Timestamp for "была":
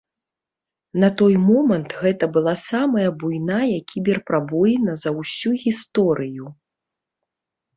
2.39-2.53